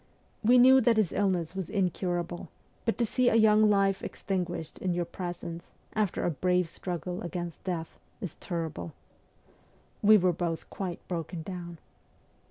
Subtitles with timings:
[0.43, 2.49] We knew that his illness was incurable,
[2.85, 7.63] but to see a young life extinguished in your presence, after a brave struggle against
[7.63, 8.93] death, is terrible.
[10.01, 11.77] "We both were quite broken down.